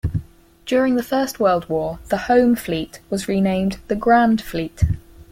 During 0.65 0.95
the 0.95 1.03
First 1.03 1.39
World 1.39 1.69
War, 1.69 1.99
the 2.07 2.17
Home 2.25 2.55
Fleet 2.55 2.99
was 3.11 3.27
renamed 3.27 3.77
the 3.87 3.95
Grand 3.95 4.41
Fleet. 4.41 4.83